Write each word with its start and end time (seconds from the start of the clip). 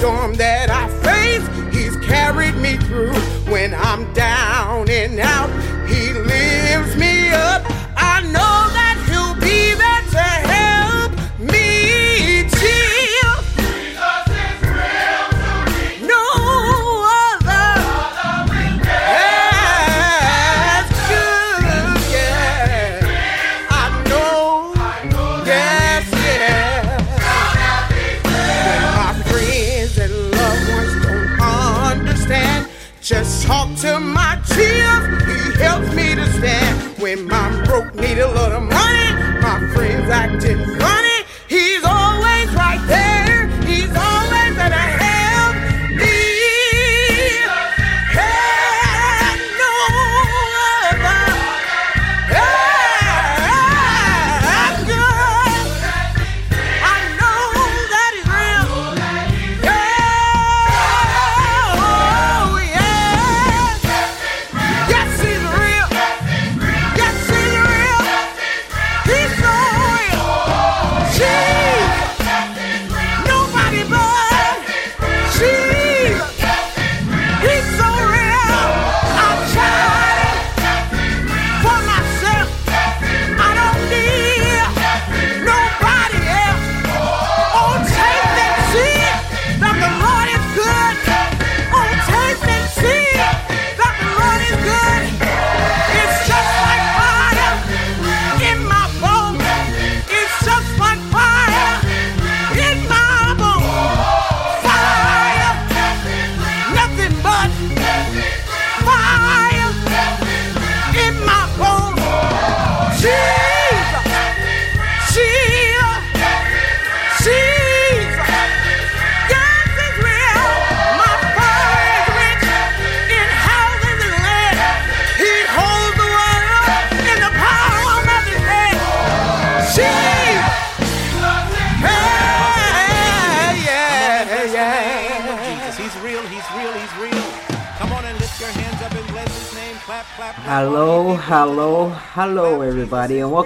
Storm 0.00 0.32
that 0.32 0.70
I 0.70 0.88
face, 1.04 1.46
He's 1.76 1.94
carried 2.06 2.56
me 2.56 2.78
through. 2.88 3.12
When 3.52 3.74
I'm 3.74 4.10
down 4.14 4.88
and 4.88 5.20
out, 5.20 5.50
friends 40.40 40.99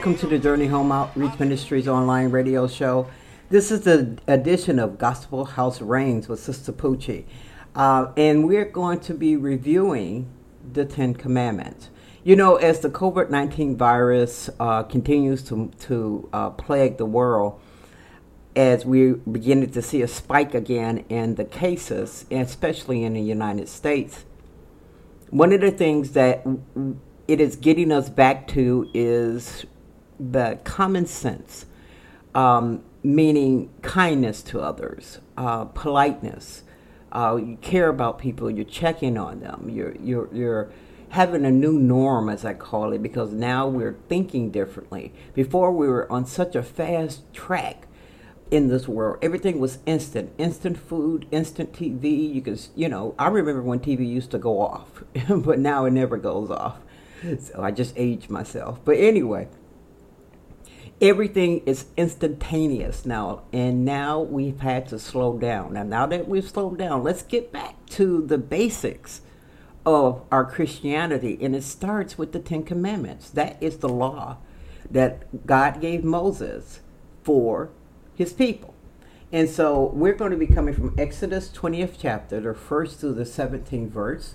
welcome 0.05 0.21
to 0.21 0.27
the 0.27 0.39
Journey 0.39 0.67
Home 0.67 0.93
Outreach 0.93 1.39
Ministries 1.39 1.89
online 1.89 2.31
radio 2.31 2.69
show. 2.69 3.09
This 3.49 3.71
is 3.71 3.85
the 3.85 4.19
edition 4.27 4.79
of 4.79 4.99
Gospel 4.99 5.47
House 5.47 5.81
Reigns 5.81 6.29
with 6.29 6.41
Sister 6.41 6.73
Poochie, 6.73 7.25
uh, 7.75 8.13
and 8.15 8.47
we're 8.47 8.67
going 8.67 9.01
to 9.01 9.15
be 9.15 9.35
reviewing 9.35 10.29
the 10.75 10.85
Ten 10.85 11.15
Commandments. 11.15 11.89
You 12.23 12.37
know, 12.37 12.57
as 12.57 12.81
the 12.81 12.91
COVID 12.91 13.31
19 13.31 13.79
virus 13.79 14.51
uh, 14.61 14.83
continues 14.83 15.43
to, 15.45 15.71
to 15.87 16.29
uh, 16.35 16.51
plague 16.51 16.99
the 16.99 17.07
world, 17.07 17.59
as 18.55 18.85
we're 18.85 19.15
beginning 19.15 19.71
to 19.71 19.81
see 19.81 20.03
a 20.03 20.09
spike 20.09 20.55
again 20.55 21.07
in 21.09 21.37
the 21.37 21.47
cases, 21.47 22.27
especially 22.31 23.05
in 23.05 23.15
the 23.15 23.23
United 23.23 23.71
States, 23.71 24.27
one 25.31 25.51
of 25.51 25.63
the 25.63 25.71
things 25.71 26.11
that 26.11 26.47
it 27.27 27.41
is 27.41 27.57
getting 27.57 27.91
us 27.91 28.11
back 28.11 28.47
to 28.49 28.91
is 28.93 29.65
the 30.19 30.59
common 30.65 31.07
sense, 31.07 31.67
um, 32.35 32.83
meaning 33.03 33.71
kindness 33.83 34.43
to 34.43 34.61
others, 34.61 35.21
uh, 35.37 35.65
politeness. 35.67 36.63
Uh, 37.13 37.37
you 37.37 37.57
care 37.61 37.89
about 37.89 38.19
people. 38.19 38.51
You're 38.51 38.65
checking 38.65 39.17
on 39.17 39.41
them. 39.41 39.71
You're 39.71 39.95
you're 39.97 40.29
you're 40.33 40.73
having 41.11 41.45
a 41.45 41.51
new 41.51 41.79
norm, 41.79 42.29
as 42.29 42.45
I 42.45 42.55
call 42.55 42.93
it, 42.93 43.03
because 43.03 43.33
now 43.33 43.69
we're 43.69 43.97
thinking 44.09 44.51
differently. 44.51 45.13
Before 45.33 45.71
we 45.71 45.87
were 45.87 46.11
on 46.11 46.27
such 46.27 46.57
a 46.57 46.63
fast 46.63 47.33
track 47.33 47.87
in 48.51 48.69
this 48.69 48.87
world. 48.87 49.19
Everything 49.23 49.59
was 49.59 49.79
instant, 49.87 50.33
instant 50.39 50.79
food, 50.79 51.27
instant 51.31 51.73
TV. 51.73 52.35
You 52.35 52.41
could, 52.41 52.61
you 52.75 52.89
know, 52.89 53.15
I 53.19 53.29
remember 53.29 53.63
when 53.63 53.81
TV 53.81 54.09
used 54.09 54.31
to 54.33 54.39
go 54.39 54.61
off, 54.61 55.03
but 55.29 55.59
now 55.59 55.85
it 55.85 55.93
never 55.93 56.17
goes 56.17 56.51
off. 56.51 56.79
So 57.41 57.63
I 57.63 57.71
just 57.71 57.95
aged 57.97 58.29
myself. 58.29 58.81
But 58.85 58.99
anyway, 58.99 59.49
everything 61.01 61.61
is 61.67 61.87
instantaneous 61.97 63.05
now, 63.05 63.43
and 63.53 63.85
now 63.85 64.21
we've 64.21 64.61
had 64.61 64.89
to 64.89 64.99
slow 64.99 65.39
down. 65.39 65.77
And 65.77 65.91
now 65.91 66.07
that 66.07 66.29
we've 66.29 66.49
slowed 66.49 66.79
down, 66.79 67.03
let's 67.03 67.23
get 67.23 67.53
back 67.53 67.87
to 67.91 68.25
the 68.25 68.39
basics 68.39 69.21
of 69.87 70.23
our 70.31 70.45
Christianity, 70.45 71.39
and 71.41 71.55
it 71.55 71.63
starts 71.63 72.17
with 72.17 72.33
the 72.33 72.39
Ten 72.39 72.63
Commandments. 72.63 73.31
That 73.31 73.57
is 73.61 73.79
the 73.79 73.89
law 73.89 74.39
that 74.91 75.47
God 75.47 75.81
gave 75.81 76.05
Moses 76.05 76.81
for 77.23 77.71
his 78.15 78.33
people. 78.33 78.75
And 79.33 79.51
so 79.51 79.91
we're 79.93 80.15
going 80.15 80.31
to 80.31 80.37
be 80.37 80.47
coming 80.47 80.75
from 80.75 80.95
Exodus 80.97 81.49
20th 81.49 81.97
chapter, 81.99 82.41
the 82.41 82.55
first 82.55 83.01
through 83.01 83.15
the 83.15 83.25
17th 83.25 83.89
verse, 83.89 84.35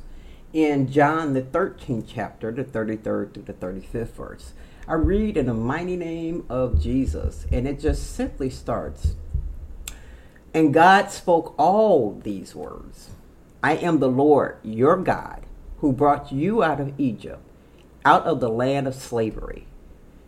in 0.51 0.91
John 0.91 1.33
the 1.33 1.41
13th 1.41 2.05
chapter, 2.07 2.51
the 2.51 2.63
33rd 2.63 3.33
through 3.33 3.43
the 3.43 3.53
35th 3.53 4.09
verse. 4.09 4.53
I 4.89 4.95
read 4.95 5.37
in 5.37 5.45
the 5.45 5.53
mighty 5.53 5.95
name 5.95 6.47
of 6.49 6.81
Jesus, 6.81 7.45
and 7.51 7.67
it 7.67 7.79
just 7.79 8.15
simply 8.15 8.49
starts. 8.49 9.13
And 10.51 10.73
God 10.73 11.11
spoke 11.11 11.53
all 11.59 12.19
these 12.23 12.55
words 12.55 13.11
I 13.61 13.75
am 13.75 13.99
the 13.99 14.09
Lord 14.09 14.57
your 14.63 14.97
God, 14.97 15.45
who 15.77 15.93
brought 15.93 16.31
you 16.31 16.63
out 16.63 16.79
of 16.79 16.99
Egypt, 16.99 17.39
out 18.03 18.23
of 18.23 18.39
the 18.39 18.49
land 18.49 18.87
of 18.87 18.95
slavery. 18.95 19.67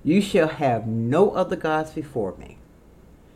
You 0.03 0.21
shall 0.21 0.49
have 0.49 0.85
no 0.85 1.31
other 1.31 1.55
gods 1.55 1.89
before 1.89 2.37
me. 2.37 2.59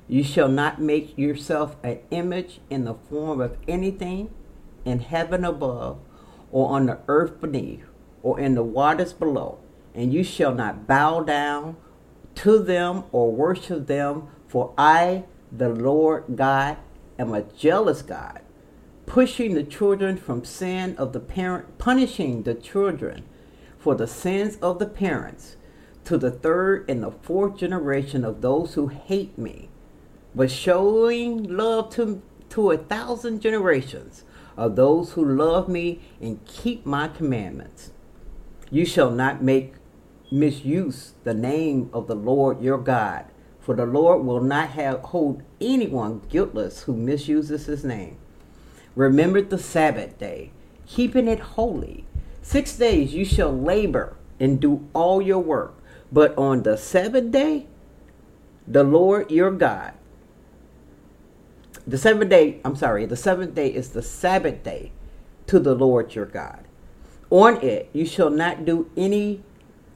You 0.08 0.24
shall 0.24 0.48
not 0.48 0.80
make 0.80 1.18
yourself 1.18 1.76
an 1.82 2.02
image 2.12 2.60
in 2.70 2.86
the 2.86 2.94
form 2.94 3.42
of 3.42 3.58
anything 3.68 4.30
in 4.86 5.00
heaven 5.00 5.44
above, 5.44 5.98
or 6.52 6.70
on 6.70 6.86
the 6.86 7.00
earth 7.08 7.42
beneath, 7.42 7.86
or 8.22 8.40
in 8.40 8.54
the 8.54 8.62
waters 8.62 9.12
below. 9.12 9.58
And 9.96 10.14
you 10.14 10.24
shall 10.24 10.54
not 10.54 10.86
bow 10.86 11.22
down 11.22 11.78
to 12.36 12.60
them 12.60 13.06
or 13.12 13.32
worship 13.32 13.88
them, 13.88 14.28
for 14.48 14.74
I, 14.78 15.24
the 15.52 15.70
Lord 15.70 16.26
God, 16.36 16.78
am 17.18 17.34
a 17.34 17.44
jealous 17.44 18.02
God, 18.02 18.42
pushing 19.06 19.56
the 19.56 19.64
children 19.64 20.18
from 20.18 20.44
sin 20.44 20.96
of 20.98 21.14
the 21.14 21.20
parent, 21.22 21.78
punishing 21.78 22.44
the 22.44 22.54
children 22.54 23.24
for 23.78 23.96
the 23.96 24.08
sins 24.08 24.58
of 24.58 24.80
the 24.80 24.86
parents 24.86 25.56
to 26.04 26.18
the 26.18 26.32
third 26.32 26.90
and 26.90 27.02
the 27.02 27.12
fourth 27.12 27.58
generation 27.58 28.26
of 28.26 28.42
those 28.42 28.74
who 28.74 28.88
hate 28.88 29.38
me, 29.38 29.70
but 30.34 30.52
showing 30.52 31.44
love 31.44 31.90
to, 31.92 32.22
to 32.50 32.72
a 32.72 32.78
thousand 32.78 33.42
generations 33.42 34.24
of 34.58 34.76
those 34.76 35.14
who 35.14 35.24
love 35.24 35.68
me 35.68 36.02
and 36.22 36.44
keep 36.46 36.86
my 36.86 37.08
commandments. 37.08 37.92
You 38.70 38.86
shall 38.86 39.12
not 39.12 39.42
make 39.42 39.74
misuse 40.40 41.14
the 41.24 41.34
name 41.34 41.90
of 41.94 42.08
the 42.08 42.16
Lord 42.16 42.62
your 42.62 42.78
God, 42.78 43.26
for 43.60 43.76
the 43.76 43.86
Lord 43.86 44.26
will 44.26 44.42
not 44.42 44.70
have 44.72 45.00
hold 45.02 45.42
anyone 45.60 46.22
guiltless 46.30 46.84
who 46.84 46.96
misuses 46.96 47.66
his 47.66 47.84
name. 47.84 48.18
Remember 48.96 49.42
the 49.42 49.58
Sabbath 49.58 50.18
day, 50.20 50.52
keeping 50.86 51.28
it 51.28 51.40
holy. 51.40 52.06
Six 52.42 52.78
days 52.78 53.14
you 53.14 53.26
shall 53.26 53.58
labor 53.58 54.16
and 54.40 54.60
do 54.60 54.88
all 54.94 55.22
your 55.22 55.40
work, 55.40 55.82
but 56.12 56.38
on 56.38 56.64
the 56.64 56.78
seventh 56.78 57.32
day, 57.32 57.68
the 58.68 58.84
Lord 58.84 59.32
your 59.32 59.52
God. 59.52 59.94
The 61.88 61.98
seventh 61.98 62.30
day, 62.30 62.60
I'm 62.66 62.76
sorry, 62.76 63.06
the 63.06 63.16
seventh 63.16 63.56
day 63.56 63.68
is 63.68 63.90
the 63.90 64.02
Sabbath 64.02 64.64
day 64.64 64.92
to 65.48 65.60
the 65.60 65.76
Lord 65.76 66.16
your 66.16 66.26
God. 66.26 66.66
On 67.30 67.62
it 67.62 67.90
you 67.94 68.06
shall 68.06 68.30
not 68.30 68.66
do 68.66 68.90
any 68.96 69.44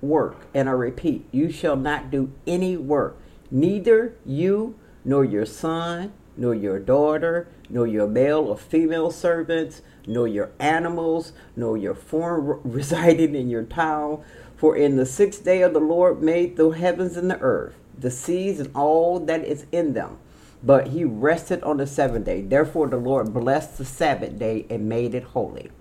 work. 0.01 0.36
And 0.54 0.69
I 0.69 0.74
repeat, 0.74 1.25
you 1.31 1.51
shall 1.51 1.75
not 1.75 2.12
do 2.12 2.31
any 2.48 2.78
work, 2.78 3.18
neither 3.51 4.16
you 4.25 4.75
nor 5.04 5.24
your 5.24 5.46
son, 5.46 6.13
nor 6.38 6.56
your 6.56 6.80
daughter, 6.80 7.48
nor 7.69 7.86
your 7.86 8.07
male 8.07 8.40
or 8.40 8.57
female 8.57 9.12
servants, 9.12 9.81
nor 10.07 10.28
your 10.28 10.51
animals, 10.60 11.34
nor 11.56 11.78
your 11.78 11.94
foreign 11.94 12.60
residing 12.63 13.36
in 13.36 13.50
your 13.50 13.63
town. 13.63 14.24
For 14.56 14.75
in 14.75 14.98
the 14.98 15.06
sixth 15.06 15.44
day 15.44 15.62
of 15.62 15.74
the 15.74 15.80
Lord 15.80 16.22
made 16.22 16.57
the 16.57 16.69
heavens 16.69 17.16
and 17.16 17.30
the 17.30 17.40
earth, 17.40 17.75
the 17.98 18.12
seas 18.12 18.60
and 18.60 18.75
all 18.75 19.19
that 19.22 19.44
is 19.46 19.66
in 19.72 19.94
them. 19.94 20.18
But 20.62 20.88
he 20.88 21.06
rested 21.06 21.63
on 21.63 21.78
the 21.78 21.88
seventh 21.88 22.25
day. 22.25 22.42
Therefore 22.42 22.88
the 22.88 22.98
Lord 22.98 23.34
blessed 23.34 23.78
the 23.78 23.86
Sabbath 23.86 24.38
day 24.38 24.66
and 24.69 24.90
made 24.90 25.16
it 25.16 25.24
holy. 25.24 25.72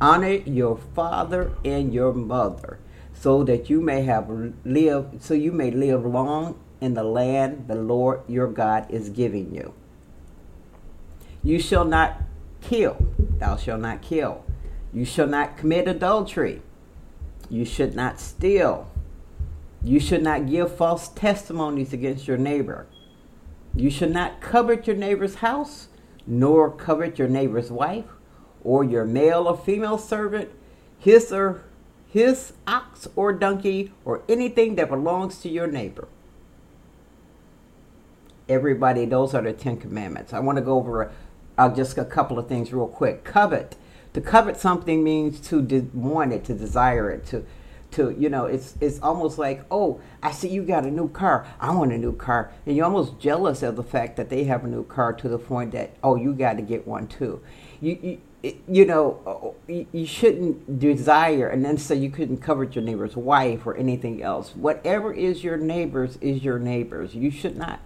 Honor 0.00 0.32
your 0.32 0.78
father 0.96 1.52
and 1.64 1.94
your 1.94 2.12
mother, 2.12 2.80
so 3.22 3.44
that 3.44 3.70
you 3.70 3.80
may 3.80 4.02
have 4.02 4.28
live 4.64 5.06
so 5.20 5.32
you 5.32 5.52
may 5.52 5.70
live 5.70 6.04
long 6.04 6.58
in 6.80 6.94
the 6.94 7.04
land 7.04 7.68
the 7.68 7.76
Lord 7.76 8.20
your 8.26 8.48
God 8.48 8.90
is 8.90 9.10
giving 9.10 9.54
you. 9.54 9.74
You 11.44 11.60
shall 11.60 11.84
not 11.84 12.20
kill, 12.60 12.96
thou 13.38 13.54
shalt 13.56 13.80
not 13.80 14.02
kill. 14.02 14.44
You 14.92 15.04
shall 15.04 15.28
not 15.28 15.56
commit 15.56 15.86
adultery. 15.86 16.62
You 17.48 17.64
should 17.64 17.94
not 17.94 18.18
steal. 18.18 18.90
You 19.84 20.00
should 20.00 20.24
not 20.24 20.48
give 20.48 20.76
false 20.76 21.08
testimonies 21.08 21.92
against 21.92 22.26
your 22.26 22.38
neighbor. 22.38 22.88
You 23.76 23.88
should 23.88 24.10
not 24.12 24.40
covet 24.40 24.88
your 24.88 24.96
neighbor's 24.96 25.36
house, 25.36 25.86
nor 26.26 26.72
covet 26.72 27.20
your 27.20 27.28
neighbor's 27.28 27.70
wife, 27.70 28.06
or 28.64 28.82
your 28.82 29.04
male 29.04 29.46
or 29.46 29.56
female 29.56 29.98
servant, 29.98 30.50
his 30.98 31.32
or 31.32 31.62
his 32.12 32.52
ox 32.66 33.08
or 33.16 33.32
donkey, 33.32 33.90
or 34.04 34.22
anything 34.28 34.74
that 34.74 34.90
belongs 34.90 35.38
to 35.38 35.48
your 35.48 35.66
neighbor. 35.66 36.08
Everybody, 38.48 39.06
those 39.06 39.34
are 39.34 39.40
the 39.40 39.54
Ten 39.54 39.78
Commandments. 39.78 40.34
I 40.34 40.40
want 40.40 40.58
to 40.58 40.62
go 40.62 40.76
over 40.76 41.10
uh, 41.56 41.74
just 41.74 41.96
a 41.96 42.04
couple 42.04 42.38
of 42.38 42.48
things 42.48 42.70
real 42.70 42.86
quick. 42.86 43.24
Covet. 43.24 43.76
To 44.12 44.20
covet 44.20 44.58
something 44.58 45.02
means 45.02 45.40
to 45.48 45.62
de- 45.62 45.88
want 45.94 46.34
it, 46.34 46.44
to 46.44 46.54
desire 46.54 47.10
it, 47.10 47.24
to 47.26 47.46
to 47.92 48.14
you 48.18 48.28
know 48.28 48.46
it's 48.46 48.74
it's 48.80 48.98
almost 49.00 49.36
like 49.38 49.64
oh 49.70 50.00
i 50.22 50.30
see 50.30 50.48
you 50.48 50.62
got 50.62 50.84
a 50.84 50.90
new 50.90 51.08
car 51.10 51.46
i 51.60 51.70
want 51.70 51.92
a 51.92 51.98
new 51.98 52.14
car 52.16 52.50
and 52.64 52.74
you're 52.74 52.86
almost 52.86 53.18
jealous 53.18 53.62
of 53.62 53.76
the 53.76 53.82
fact 53.82 54.16
that 54.16 54.30
they 54.30 54.44
have 54.44 54.64
a 54.64 54.66
new 54.66 54.82
car 54.84 55.12
to 55.12 55.28
the 55.28 55.38
point 55.38 55.72
that 55.72 55.94
oh 56.02 56.16
you 56.16 56.32
got 56.32 56.56
to 56.56 56.62
get 56.62 56.86
one 56.86 57.06
too 57.06 57.38
you, 57.82 57.98
you 58.02 58.20
you 58.42 58.84
know 58.84 59.54
you 59.68 60.06
shouldn't 60.06 60.78
desire 60.80 61.48
and 61.48 61.64
then 61.64 61.78
say 61.78 61.94
you 61.94 62.10
couldn't 62.10 62.38
covet 62.38 62.74
your 62.74 62.82
neighbor's 62.82 63.16
wife 63.16 63.66
or 63.66 63.76
anything 63.76 64.22
else 64.22 64.50
whatever 64.56 65.12
is 65.12 65.44
your 65.44 65.56
neighbor's 65.56 66.16
is 66.16 66.42
your 66.42 66.58
neighbor's 66.58 67.14
you 67.14 67.30
should 67.30 67.56
not 67.56 67.80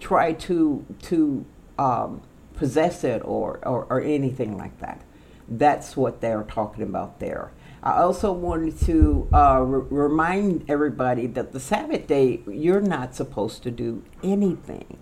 try 0.00 0.32
to 0.32 0.84
to 1.00 1.44
um, 1.78 2.20
possess 2.54 3.04
it 3.04 3.22
or, 3.24 3.58
or 3.66 3.86
or 3.88 4.00
anything 4.02 4.56
like 4.58 4.78
that 4.80 5.00
that's 5.48 5.96
what 5.96 6.20
they're 6.20 6.44
talking 6.44 6.82
about 6.82 7.18
there 7.18 7.50
I 7.82 8.00
also 8.00 8.32
wanted 8.32 8.78
to 8.82 9.28
uh, 9.34 9.60
re- 9.60 9.86
remind 9.90 10.70
everybody 10.70 11.26
that 11.26 11.52
the 11.52 11.58
Sabbath 11.58 12.06
day, 12.06 12.40
you're 12.46 12.80
not 12.80 13.16
supposed 13.16 13.64
to 13.64 13.72
do 13.72 14.04
anything. 14.22 14.98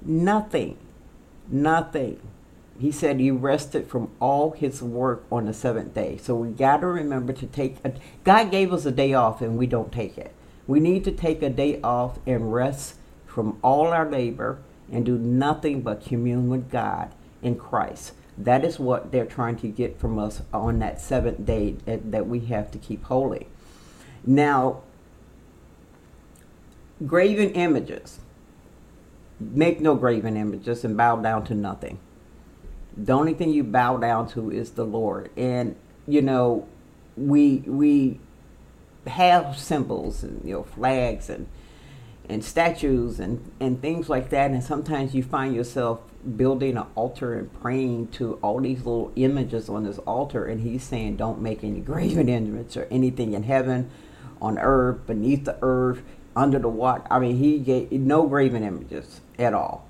Nothing. 0.00 0.78
Nothing. 1.48 2.20
He 2.78 2.92
said 2.92 3.18
he 3.18 3.30
rested 3.30 3.88
from 3.88 4.10
all 4.20 4.50
his 4.50 4.82
work 4.82 5.24
on 5.32 5.46
the 5.46 5.54
seventh 5.54 5.94
day. 5.94 6.18
So 6.18 6.34
we 6.34 6.48
got 6.48 6.78
to 6.78 6.86
remember 6.86 7.32
to 7.32 7.46
take, 7.46 7.76
a, 7.84 7.92
God 8.24 8.50
gave 8.50 8.72
us 8.72 8.84
a 8.84 8.90
day 8.90 9.14
off 9.14 9.40
and 9.40 9.56
we 9.56 9.66
don't 9.66 9.92
take 9.92 10.18
it. 10.18 10.32
We 10.66 10.80
need 10.80 11.04
to 11.04 11.12
take 11.12 11.42
a 11.42 11.50
day 11.50 11.80
off 11.82 12.18
and 12.26 12.52
rest 12.52 12.96
from 13.26 13.58
all 13.62 13.88
our 13.88 14.10
labor 14.10 14.58
and 14.90 15.04
do 15.04 15.16
nothing 15.16 15.82
but 15.82 16.04
commune 16.04 16.48
with 16.48 16.70
God 16.70 17.12
in 17.42 17.56
Christ. 17.56 18.12
That 18.38 18.64
is 18.64 18.78
what 18.78 19.12
they're 19.12 19.24
trying 19.24 19.56
to 19.56 19.68
get 19.68 19.98
from 19.98 20.18
us 20.18 20.42
on 20.52 20.78
that 20.80 21.00
seventh 21.00 21.46
day 21.46 21.76
that, 21.86 22.12
that 22.12 22.26
we 22.26 22.40
have 22.40 22.70
to 22.72 22.78
keep 22.78 23.04
holy. 23.04 23.48
Now, 24.24 24.82
graven 27.06 27.50
images. 27.52 28.20
Make 29.38 29.80
no 29.80 29.94
graven 29.94 30.36
images 30.36 30.84
and 30.84 30.96
bow 30.96 31.16
down 31.16 31.44
to 31.44 31.54
nothing. 31.54 31.98
The 32.96 33.12
only 33.12 33.34
thing 33.34 33.50
you 33.50 33.64
bow 33.64 33.98
down 33.98 34.28
to 34.30 34.50
is 34.50 34.70
the 34.70 34.84
Lord. 34.84 35.30
And, 35.36 35.76
you 36.06 36.22
know, 36.22 36.66
we 37.16 37.58
we 37.66 38.20
have 39.06 39.56
symbols 39.56 40.22
and 40.22 40.44
you 40.44 40.52
know 40.52 40.62
flags 40.64 41.30
and 41.30 41.46
and 42.28 42.44
statues 42.44 43.20
and, 43.20 43.52
and 43.60 43.80
things 43.80 44.08
like 44.08 44.30
that. 44.30 44.50
And 44.50 44.62
sometimes 44.62 45.14
you 45.14 45.22
find 45.22 45.54
yourself 45.54 46.00
building 46.36 46.76
an 46.76 46.86
altar 46.94 47.38
and 47.38 47.52
praying 47.60 48.08
to 48.08 48.34
all 48.42 48.60
these 48.60 48.78
little 48.78 49.12
images 49.16 49.68
on 49.68 49.84
this 49.84 49.98
altar. 49.98 50.44
And 50.44 50.60
he's 50.60 50.82
saying, 50.82 51.16
don't 51.16 51.40
make 51.40 51.62
any 51.62 51.80
graven 51.80 52.28
images 52.28 52.76
or 52.76 52.88
anything 52.90 53.34
in 53.34 53.44
heaven, 53.44 53.90
on 54.40 54.58
earth, 54.58 55.06
beneath 55.06 55.44
the 55.44 55.56
earth, 55.62 56.02
under 56.34 56.58
the 56.58 56.68
water. 56.68 57.04
I 57.10 57.18
mean, 57.18 57.38
he 57.38 57.58
gave 57.58 57.92
no 57.92 58.26
graven 58.26 58.64
images 58.64 59.20
at 59.38 59.54
all. 59.54 59.85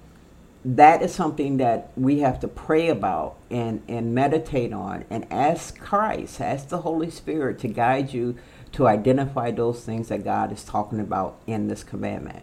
That 0.68 1.00
is 1.00 1.14
something 1.14 1.58
that 1.58 1.92
we 1.96 2.18
have 2.20 2.40
to 2.40 2.48
pray 2.48 2.88
about 2.88 3.36
and, 3.52 3.82
and 3.86 4.12
meditate 4.12 4.72
on 4.72 5.04
and 5.08 5.24
ask 5.30 5.78
Christ, 5.78 6.40
ask 6.40 6.70
the 6.70 6.80
Holy 6.80 7.08
Spirit 7.08 7.60
to 7.60 7.68
guide 7.68 8.12
you 8.12 8.36
to 8.72 8.88
identify 8.88 9.52
those 9.52 9.84
things 9.84 10.08
that 10.08 10.24
God 10.24 10.50
is 10.50 10.64
talking 10.64 10.98
about 10.98 11.38
in 11.46 11.68
this 11.68 11.84
commandment. 11.84 12.42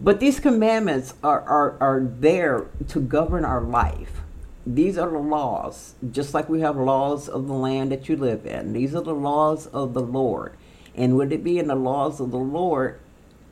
But 0.00 0.18
these 0.18 0.40
commandments 0.40 1.14
are, 1.22 1.42
are, 1.42 1.76
are 1.80 2.00
there 2.04 2.66
to 2.88 3.00
govern 3.00 3.44
our 3.44 3.60
life. 3.60 4.22
These 4.66 4.98
are 4.98 5.10
the 5.10 5.18
laws, 5.18 5.94
just 6.10 6.34
like 6.34 6.48
we 6.48 6.60
have 6.62 6.76
laws 6.76 7.28
of 7.28 7.46
the 7.46 7.54
land 7.54 7.92
that 7.92 8.08
you 8.08 8.16
live 8.16 8.46
in. 8.46 8.72
These 8.72 8.96
are 8.96 9.02
the 9.02 9.14
laws 9.14 9.68
of 9.68 9.94
the 9.94 10.02
Lord. 10.02 10.56
And 10.96 11.16
would 11.16 11.32
it 11.32 11.44
be 11.44 11.60
in 11.60 11.68
the 11.68 11.76
laws 11.76 12.18
of 12.18 12.32
the 12.32 12.36
Lord, 12.36 12.98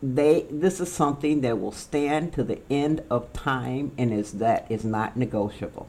they 0.03 0.47
this 0.51 0.81
is 0.81 0.91
something 0.91 1.43
that 1.43 1.61
will 1.61 1.73
stand 1.73 2.33
to 2.33 2.43
the 2.43 2.59
end 2.69 3.03
of 3.09 3.33
time 3.33 3.93
and 3.97 4.13
is 4.13 4.33
that 4.33 4.67
is 4.69 4.85
not 4.85 5.17
negotiable. 5.17 5.89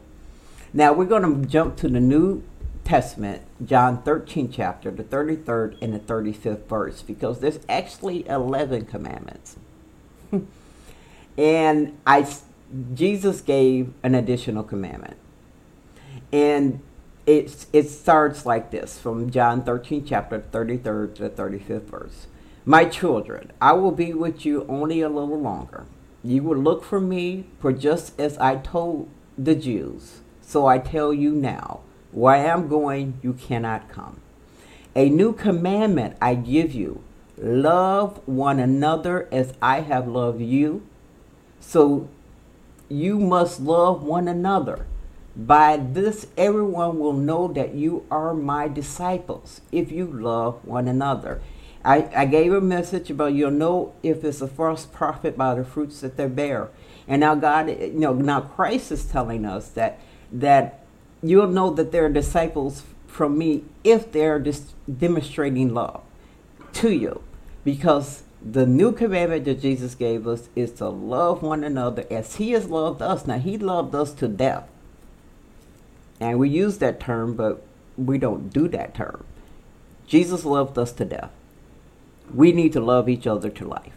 Now 0.71 0.93
we're 0.93 1.05
going 1.05 1.41
to 1.41 1.47
jump 1.47 1.77
to 1.77 1.87
the 1.87 1.99
New 1.99 2.43
Testament, 2.83 3.41
John 3.63 4.01
13 4.03 4.51
chapter, 4.51 4.91
the 4.91 5.03
33rd 5.03 5.81
and 5.81 5.93
the 5.93 5.99
35th 5.99 6.67
verse, 6.67 7.01
because 7.01 7.39
there's 7.39 7.59
actually 7.69 8.27
11 8.27 8.85
commandments. 8.85 9.55
and 11.37 11.97
I, 12.05 12.27
Jesus 12.93 13.41
gave 13.41 13.93
an 14.03 14.15
additional 14.15 14.63
commandment. 14.63 15.15
And 16.33 16.81
it, 17.25 17.65
it 17.71 17.89
starts 17.89 18.45
like 18.45 18.71
this 18.71 18.99
from 18.99 19.29
John 19.29 19.63
13 19.63 20.05
chapter 20.05 20.39
33rd 20.39 21.15
to 21.15 21.21
the 21.23 21.29
35th 21.29 21.83
verse. 21.83 22.27
My 22.65 22.85
children, 22.85 23.51
I 23.59 23.73
will 23.73 23.91
be 23.91 24.13
with 24.13 24.45
you 24.45 24.65
only 24.69 25.01
a 25.01 25.09
little 25.09 25.39
longer. 25.39 25.85
You 26.23 26.43
will 26.43 26.57
look 26.57 26.85
for 26.85 27.01
me, 27.01 27.43
for 27.59 27.73
just 27.73 28.17
as 28.17 28.37
I 28.37 28.55
told 28.55 29.09
the 29.37 29.53
Jews, 29.53 30.21
so 30.41 30.65
I 30.65 30.77
tell 30.77 31.13
you 31.13 31.31
now, 31.31 31.81
where 32.13 32.35
I 32.35 32.45
am 32.45 32.69
going, 32.69 33.19
you 33.21 33.33
cannot 33.33 33.89
come. 33.89 34.21
A 34.95 35.09
new 35.09 35.33
commandment 35.33 36.15
I 36.21 36.35
give 36.35 36.73
you 36.73 37.03
love 37.37 38.21
one 38.25 38.59
another 38.59 39.27
as 39.29 39.53
I 39.61 39.81
have 39.81 40.07
loved 40.07 40.39
you. 40.39 40.87
So 41.59 42.07
you 42.87 43.19
must 43.19 43.59
love 43.59 44.03
one 44.03 44.29
another. 44.29 44.85
By 45.35 45.77
this, 45.77 46.27
everyone 46.37 46.99
will 46.99 47.13
know 47.13 47.49
that 47.49 47.73
you 47.73 48.05
are 48.09 48.33
my 48.33 48.69
disciples 48.69 49.59
if 49.71 49.91
you 49.91 50.05
love 50.05 50.63
one 50.63 50.87
another. 50.87 51.41
I, 51.85 52.09
I 52.15 52.25
gave 52.25 52.53
a 52.53 52.61
message 52.61 53.09
about 53.09 53.33
you'll 53.33 53.51
know 53.51 53.93
if 54.03 54.23
it's 54.23 54.41
a 54.41 54.47
false 54.47 54.85
prophet 54.85 55.37
by 55.37 55.55
the 55.55 55.65
fruits 55.65 55.99
that 56.01 56.15
they 56.15 56.27
bear. 56.27 56.69
And 57.07 57.19
now 57.19 57.35
God, 57.35 57.69
you 57.69 57.91
know, 57.93 58.13
now 58.13 58.41
Christ 58.41 58.91
is 58.91 59.05
telling 59.05 59.45
us 59.45 59.67
that 59.69 59.99
that 60.31 60.85
you'll 61.21 61.47
know 61.47 61.69
that 61.71 61.91
they're 61.91 62.09
disciples 62.09 62.83
from 63.07 63.37
me 63.37 63.63
if 63.83 64.11
they're 64.11 64.39
just 64.39 64.73
demonstrating 64.99 65.73
love 65.73 66.01
to 66.73 66.91
you, 66.91 67.21
because 67.63 68.23
the 68.41 68.65
new 68.65 68.91
commandment 68.91 69.45
that 69.45 69.61
Jesus 69.61 69.93
gave 69.93 70.27
us 70.27 70.49
is 70.55 70.71
to 70.73 70.89
love 70.89 71.43
one 71.43 71.63
another 71.63 72.05
as 72.09 72.37
He 72.37 72.51
has 72.51 72.67
loved 72.67 73.01
us. 73.01 73.27
Now 73.27 73.37
He 73.37 73.57
loved 73.57 73.93
us 73.93 74.13
to 74.13 74.27
death, 74.27 74.67
and 76.19 76.39
we 76.39 76.49
use 76.49 76.77
that 76.79 76.99
term, 76.99 77.35
but 77.35 77.63
we 77.97 78.17
don't 78.17 78.51
do 78.51 78.67
that 78.69 78.95
term. 78.95 79.25
Jesus 80.07 80.45
loved 80.45 80.77
us 80.77 80.91
to 80.93 81.05
death 81.05 81.31
we 82.33 82.51
need 82.51 82.73
to 82.73 82.81
love 82.81 83.07
each 83.07 83.27
other 83.27 83.49
to 83.49 83.65
life. 83.65 83.93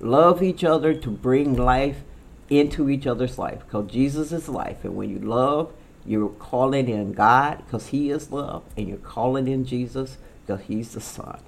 Love 0.00 0.42
each 0.42 0.64
other 0.64 0.94
to 0.94 1.10
bring 1.10 1.54
life 1.56 2.02
into 2.50 2.90
each 2.90 3.06
other's 3.06 3.38
life 3.38 3.60
because 3.60 3.90
Jesus 3.90 4.32
is 4.32 4.48
life. 4.48 4.84
And 4.84 4.96
when 4.96 5.10
you 5.10 5.18
love, 5.18 5.72
you're 6.04 6.28
calling 6.28 6.88
in 6.88 7.12
God 7.12 7.62
because 7.64 7.88
He 7.88 8.10
is 8.10 8.30
love, 8.30 8.62
and 8.76 8.88
you're 8.88 8.98
calling 8.98 9.48
in 9.48 9.64
Jesus 9.64 10.18
because 10.44 10.64
He's 10.66 10.92
the 10.92 11.00
Son. 11.00 11.40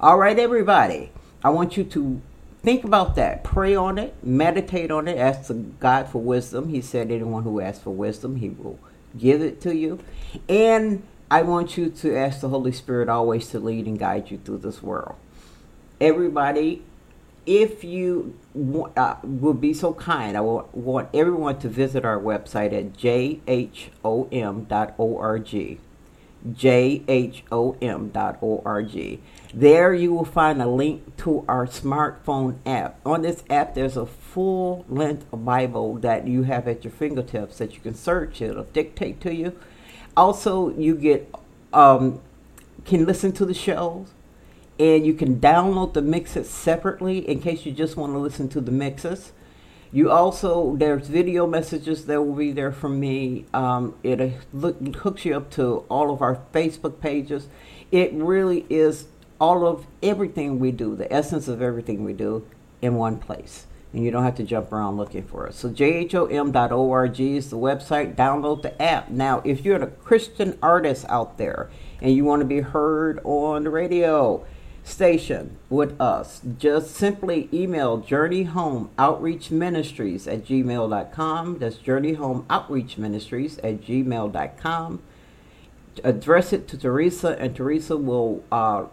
All 0.00 0.18
right, 0.18 0.38
everybody, 0.38 1.10
I 1.42 1.50
want 1.50 1.76
you 1.76 1.84
to 1.84 2.20
think 2.62 2.84
about 2.84 3.14
that. 3.16 3.42
Pray 3.42 3.74
on 3.74 3.98
it, 3.98 4.14
meditate 4.22 4.90
on 4.90 5.08
it, 5.08 5.18
ask 5.18 5.50
God 5.80 6.08
for 6.08 6.20
wisdom. 6.20 6.68
He 6.68 6.80
said, 6.80 7.10
anyone 7.10 7.42
who 7.42 7.60
asks 7.60 7.82
for 7.82 7.90
wisdom, 7.90 8.36
He 8.36 8.50
will 8.50 8.78
give 9.18 9.42
it 9.42 9.60
to 9.62 9.74
you. 9.74 9.98
And 10.48 11.02
I 11.30 11.42
want 11.42 11.76
you 11.76 11.88
to 11.90 12.16
ask 12.16 12.40
the 12.40 12.48
Holy 12.48 12.72
Spirit 12.72 13.08
always 13.08 13.48
to 13.48 13.58
lead 13.58 13.86
and 13.86 13.98
guide 13.98 14.30
you 14.30 14.38
through 14.38 14.58
this 14.58 14.82
world 14.82 15.16
everybody, 16.00 16.82
if 17.46 17.84
you 17.84 18.38
uh, 18.96 19.16
will 19.22 19.54
be 19.54 19.74
so 19.74 19.92
kind, 19.94 20.36
I 20.36 20.40
will 20.40 20.68
want 20.72 21.08
everyone 21.12 21.58
to 21.60 21.68
visit 21.68 22.04
our 22.04 22.18
website 22.18 22.72
at 22.72 22.94
jhom.org. 22.94 23.46
jhom.org. 26.50 27.80
There 29.54 29.94
you 29.94 30.12
will 30.12 30.24
find 30.24 30.60
a 30.60 30.66
link 30.66 31.16
to 31.18 31.44
our 31.48 31.66
smartphone 31.66 32.56
app. 32.66 32.98
On 33.06 33.22
this 33.22 33.44
app, 33.48 33.74
there's 33.74 33.96
a 33.96 34.06
full 34.06 34.84
length 34.88 35.26
Bible 35.32 35.94
that 35.98 36.26
you 36.26 36.42
have 36.44 36.66
at 36.66 36.82
your 36.84 36.92
fingertips 36.92 37.58
that 37.58 37.74
you 37.74 37.80
can 37.80 37.94
search. 37.94 38.42
It'll 38.42 38.64
dictate 38.64 39.20
to 39.20 39.34
you. 39.34 39.58
Also, 40.16 40.70
you 40.76 40.94
get 40.96 41.32
um, 41.72 42.20
can 42.84 43.04
listen 43.04 43.32
to 43.32 43.44
the 43.44 43.54
shows 43.54 44.08
and 44.78 45.06
you 45.06 45.14
can 45.14 45.40
download 45.40 45.94
the 45.94 46.02
mixes 46.02 46.50
separately 46.50 47.18
in 47.28 47.40
case 47.40 47.64
you 47.64 47.72
just 47.72 47.96
want 47.96 48.12
to 48.12 48.18
listen 48.18 48.48
to 48.48 48.60
the 48.60 48.72
mixes. 48.72 49.32
You 49.92 50.10
also 50.10 50.74
there's 50.76 51.06
video 51.06 51.46
messages 51.46 52.06
that 52.06 52.20
will 52.20 52.34
be 52.34 52.50
there 52.50 52.72
from 52.72 52.98
me. 52.98 53.44
Um, 53.54 53.94
it 54.02 54.18
hooks 54.96 55.24
you 55.24 55.36
up 55.36 55.50
to 55.52 55.84
all 55.88 56.12
of 56.12 56.20
our 56.20 56.40
Facebook 56.52 57.00
pages. 57.00 57.46
It 57.92 58.12
really 58.12 58.66
is 58.68 59.06
all 59.40 59.66
of 59.66 59.86
everything 60.02 60.58
we 60.58 60.72
do, 60.72 60.96
the 60.96 61.12
essence 61.12 61.46
of 61.46 61.62
everything 61.62 62.02
we 62.02 62.12
do, 62.12 62.44
in 62.82 62.96
one 62.96 63.18
place. 63.18 63.66
And 63.92 64.02
you 64.02 64.10
don't 64.10 64.24
have 64.24 64.34
to 64.36 64.42
jump 64.42 64.72
around 64.72 64.96
looking 64.96 65.22
for 65.22 65.46
it. 65.46 65.54
So 65.54 65.70
jhom.org 65.70 67.20
is 67.20 67.50
the 67.50 67.56
website. 67.56 68.16
Download 68.16 68.62
the 68.62 68.82
app. 68.82 69.10
Now, 69.10 69.42
if 69.44 69.64
you're 69.64 69.80
a 69.80 69.86
Christian 69.86 70.58
artist 70.60 71.06
out 71.08 71.38
there 71.38 71.70
and 72.02 72.12
you 72.12 72.24
want 72.24 72.40
to 72.40 72.46
be 72.46 72.58
heard 72.58 73.20
on 73.22 73.62
the 73.62 73.70
radio, 73.70 74.44
station 74.84 75.56
with 75.70 75.98
us, 76.00 76.42
just 76.58 76.94
simply 76.94 77.48
email 77.52 77.96
Journey 77.96 78.44
Home 78.44 78.90
Outreach 78.98 79.50
Ministries 79.50 80.28
at 80.28 80.44
gmail.com. 80.44 81.58
That's 81.58 81.76
Journey 81.76 82.12
Home 82.12 82.44
Outreach 82.50 82.98
Ministries 82.98 83.58
at 83.58 83.80
gmail.com. 83.80 85.02
Address 86.02 86.52
it 86.52 86.68
to 86.68 86.76
Teresa, 86.76 87.38
and 87.38 87.56
Teresa 87.56 87.96
will 87.96 88.44
uh, 88.52 88.86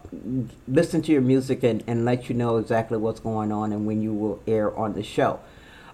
listen 0.66 1.02
to 1.02 1.12
your 1.12 1.20
music 1.20 1.62
and, 1.62 1.82
and 1.86 2.04
let 2.04 2.28
you 2.28 2.34
know 2.34 2.56
exactly 2.56 2.96
what's 2.96 3.20
going 3.20 3.52
on 3.52 3.72
and 3.72 3.86
when 3.86 4.00
you 4.00 4.14
will 4.14 4.40
air 4.46 4.76
on 4.76 4.94
the 4.94 5.02
show. 5.02 5.40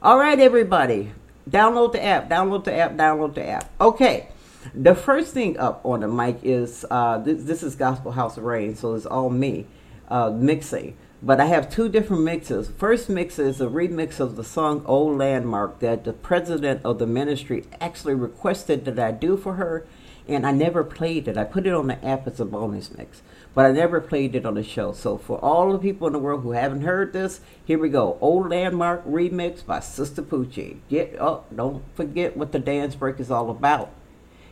All 0.02 0.18
right, 0.18 0.38
everybody, 0.38 1.12
download 1.50 1.92
the 1.92 2.04
app, 2.04 2.28
download 2.28 2.64
the 2.64 2.74
app, 2.74 2.92
download 2.92 3.34
the 3.34 3.46
app. 3.46 3.70
Okay. 3.80 4.28
The 4.74 4.94
first 4.94 5.32
thing 5.32 5.56
up 5.56 5.80
on 5.84 6.00
the 6.00 6.08
mic 6.08 6.40
is 6.42 6.84
uh, 6.90 7.18
this, 7.18 7.42
this 7.44 7.62
is 7.62 7.74
Gospel 7.74 8.12
House 8.12 8.36
of 8.36 8.44
Rain, 8.44 8.76
so 8.76 8.94
it's 8.94 9.06
all 9.06 9.30
me 9.30 9.66
uh, 10.08 10.30
mixing. 10.30 10.96
But 11.20 11.40
I 11.40 11.46
have 11.46 11.68
two 11.68 11.88
different 11.88 12.22
mixes. 12.22 12.70
First 12.70 13.08
mix 13.08 13.40
is 13.40 13.60
a 13.60 13.66
remix 13.66 14.20
of 14.20 14.36
the 14.36 14.44
song 14.44 14.84
Old 14.86 15.18
Landmark 15.18 15.80
that 15.80 16.04
the 16.04 16.12
president 16.12 16.80
of 16.84 17.00
the 17.00 17.08
ministry 17.08 17.64
actually 17.80 18.14
requested 18.14 18.84
that 18.84 19.00
I 19.00 19.10
do 19.10 19.36
for 19.36 19.54
her, 19.54 19.84
and 20.28 20.46
I 20.46 20.52
never 20.52 20.84
played 20.84 21.26
it. 21.26 21.36
I 21.36 21.42
put 21.42 21.66
it 21.66 21.74
on 21.74 21.88
the 21.88 22.04
app 22.04 22.28
as 22.28 22.38
a 22.38 22.44
bonus 22.44 22.96
mix, 22.96 23.22
but 23.52 23.66
I 23.66 23.72
never 23.72 24.00
played 24.00 24.36
it 24.36 24.46
on 24.46 24.54
the 24.54 24.62
show. 24.62 24.92
So 24.92 25.18
for 25.18 25.44
all 25.44 25.72
the 25.72 25.78
people 25.80 26.06
in 26.06 26.12
the 26.12 26.20
world 26.20 26.44
who 26.44 26.52
haven't 26.52 26.82
heard 26.82 27.12
this, 27.12 27.40
here 27.64 27.80
we 27.80 27.88
go. 27.88 28.16
Old 28.20 28.50
Landmark 28.50 29.04
remix 29.04 29.66
by 29.66 29.80
Sister 29.80 30.22
Poochie. 30.22 30.76
Get 30.88 31.18
up. 31.18 31.54
Don't 31.54 31.82
forget 31.96 32.36
what 32.36 32.52
the 32.52 32.60
dance 32.60 32.94
break 32.94 33.18
is 33.18 33.30
all 33.30 33.50
about. 33.50 33.90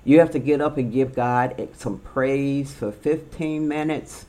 You 0.03 0.19
have 0.19 0.33
to 0.33 0.41
get 0.41 0.61
up 0.61 0.79
and 0.79 0.93
give 0.93 1.15
God 1.15 1.69
some 1.77 1.99
praise 1.99 2.73
for 2.73 2.91
15 2.91 3.69
minutes 3.69 4.27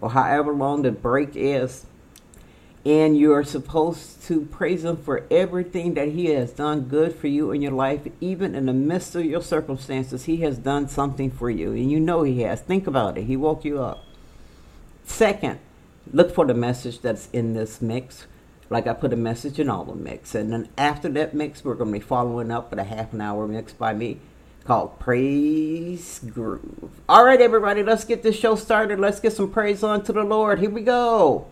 or 0.00 0.10
however 0.10 0.52
long 0.52 0.82
the 0.82 0.90
break 0.90 1.30
is. 1.34 1.86
And 2.84 3.16
you 3.16 3.32
are 3.34 3.44
supposed 3.44 4.22
to 4.22 4.46
praise 4.46 4.84
Him 4.84 4.96
for 4.96 5.26
everything 5.30 5.94
that 5.94 6.08
He 6.08 6.26
has 6.26 6.52
done 6.52 6.82
good 6.82 7.14
for 7.14 7.26
you 7.26 7.50
in 7.52 7.60
your 7.60 7.72
life, 7.72 8.00
even 8.20 8.54
in 8.54 8.66
the 8.66 8.72
midst 8.72 9.14
of 9.14 9.24
your 9.24 9.42
circumstances. 9.42 10.24
He 10.24 10.38
has 10.38 10.56
done 10.56 10.88
something 10.88 11.30
for 11.30 11.50
you, 11.50 11.72
and 11.72 11.90
you 11.90 12.00
know 12.00 12.22
He 12.22 12.40
has. 12.40 12.62
Think 12.62 12.86
about 12.86 13.18
it. 13.18 13.24
He 13.24 13.36
woke 13.36 13.66
you 13.66 13.82
up. 13.82 14.04
Second, 15.04 15.58
look 16.10 16.34
for 16.34 16.46
the 16.46 16.54
message 16.54 17.00
that's 17.00 17.28
in 17.32 17.52
this 17.52 17.82
mix. 17.82 18.26
Like 18.70 18.86
I 18.86 18.94
put 18.94 19.12
a 19.12 19.16
message 19.16 19.58
in 19.58 19.68
all 19.68 19.84
the 19.84 19.94
mix. 19.94 20.34
And 20.34 20.52
then 20.52 20.68
after 20.78 21.08
that 21.10 21.34
mix, 21.34 21.64
we're 21.64 21.74
going 21.74 21.92
to 21.92 21.98
be 21.98 22.04
following 22.04 22.50
up 22.50 22.70
with 22.70 22.78
a 22.78 22.84
half 22.84 23.12
an 23.12 23.20
hour 23.20 23.46
mix 23.46 23.72
by 23.72 23.92
me 23.92 24.20
called 24.64 24.98
Praise 24.98 26.20
Groove. 26.20 27.00
All 27.08 27.24
right, 27.24 27.40
everybody, 27.40 27.82
let's 27.82 28.04
get 28.04 28.22
this 28.22 28.36
show 28.38 28.54
started. 28.54 29.00
Let's 29.00 29.20
get 29.20 29.32
some 29.32 29.50
praise 29.50 29.82
on 29.82 30.02
to 30.04 30.12
the 30.12 30.22
Lord. 30.22 30.60
Here 30.60 30.70
we 30.70 30.82
go. 30.82 31.46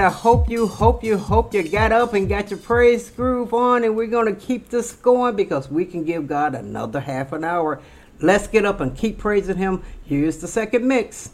I 0.00 0.10
hope 0.10 0.48
you, 0.50 0.66
hope 0.66 1.04
you, 1.04 1.16
hope 1.16 1.54
you 1.54 1.62
got 1.68 1.92
up 1.92 2.12
and 2.12 2.28
got 2.28 2.50
your 2.50 2.58
praise 2.58 3.10
groove 3.10 3.54
on, 3.54 3.84
and 3.84 3.96
we're 3.96 4.06
going 4.06 4.34
to 4.34 4.40
keep 4.40 4.68
this 4.68 4.92
going 4.92 5.36
because 5.36 5.70
we 5.70 5.84
can 5.84 6.04
give 6.04 6.26
God 6.26 6.54
another 6.54 7.00
half 7.00 7.32
an 7.32 7.44
hour. 7.44 7.80
Let's 8.20 8.48
get 8.48 8.64
up 8.64 8.80
and 8.80 8.96
keep 8.96 9.18
praising 9.18 9.58
Him. 9.58 9.82
Here's 10.04 10.38
the 10.38 10.48
second 10.48 10.86
mix. 10.88 11.30